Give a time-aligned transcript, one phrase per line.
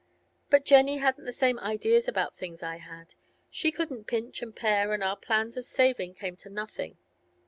[0.49, 3.13] But Jenny hadn't the same ideas about things as I had.
[3.51, 6.97] She couldn't pinch and pare, and our plans of saving came to nothing.